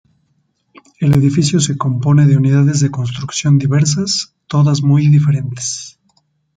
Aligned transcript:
El 0.99 1.13
edificio 1.13 1.59
se 1.59 1.77
compone 1.77 2.25
de 2.25 2.35
unidades 2.35 2.79
de 2.79 2.89
construcción 2.89 3.59
diversas, 3.59 4.33
todas 4.47 4.81
muy 4.81 5.07
diferentes. 5.09 5.99